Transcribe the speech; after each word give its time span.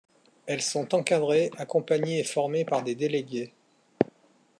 Elles 0.47 0.63
sont 0.63 0.95
encadrées, 0.95 1.51
accompagnées 1.59 2.21
et 2.21 2.23
formées 2.23 2.65
par 2.65 2.81
des 2.81 2.95
Délégués. 2.95 3.53